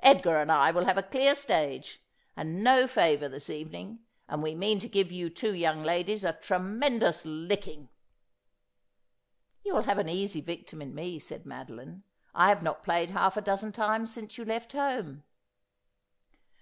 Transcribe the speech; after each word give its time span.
Edgar 0.00 0.38
and 0.40 0.50
I 0.50 0.70
will 0.70 0.86
have 0.86 0.96
a 0.96 1.02
clear 1.02 1.34
stage 1.34 2.00
and 2.34 2.64
no 2.64 2.86
favour 2.86 3.28
this 3.28 3.50
evening, 3.50 3.98
and 4.26 4.42
we 4.42 4.54
mean 4.54 4.80
to 4.80 4.88
give 4.88 5.12
you 5.12 5.28
two 5.28 5.52
young 5.54 5.82
ladies 5.82 6.24
a 6.24 6.32
tremendous 6.32 7.26
licking.'' 7.26 7.90
You 9.66 9.74
will 9.74 9.82
have 9.82 9.98
an 9.98 10.08
easy 10.08 10.40
victim 10.40 10.80
in 10.80 10.94
me,' 10.94 11.18
said 11.18 11.44
Madoline.' 11.44 12.04
I 12.34 12.48
have 12.48 12.62
not 12.62 12.84
played 12.84 13.10
half 13.10 13.36
a 13.36 13.42
dozen 13.42 13.70
times 13.70 14.10
since 14.14 14.38
you 14.38 14.46
left 14.46 14.72
home.' 14.72 15.24